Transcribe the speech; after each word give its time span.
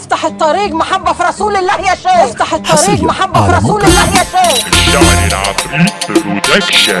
افتح 0.00 0.24
الطريق 0.24 0.72
محبة 0.74 1.12
في 1.12 1.22
رسول 1.22 1.56
الله 1.56 1.74
يا 1.74 1.94
شيخ. 1.94 2.06
افتح 2.06 2.54
الطريق 2.54 3.02
محبة 3.02 3.46
في 3.46 3.52
رسول 3.56 3.82
الله. 3.82 4.04
يا 4.18 4.24
شيخ. 4.32 4.66
الشعر 4.66 5.26
العفريت 5.26 5.92
برودكشن 6.08 7.00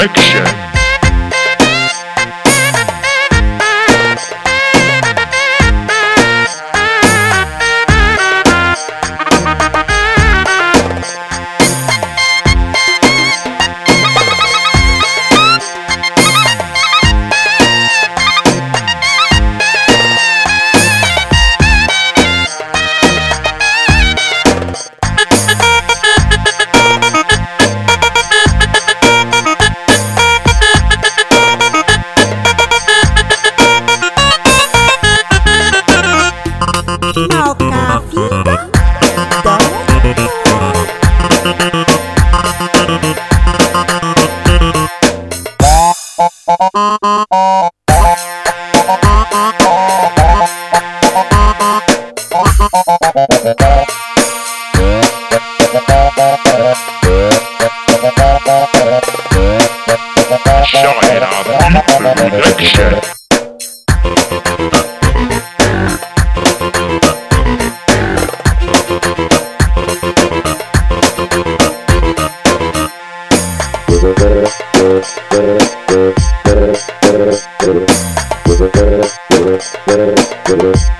Selection. 0.00 0.69
DJ 80.30 80.99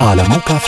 Ala 0.00 0.24
muka 0.28 0.58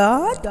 God? 0.00 0.42